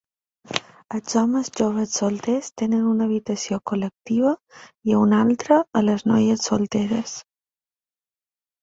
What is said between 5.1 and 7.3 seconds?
altra les noies solteres.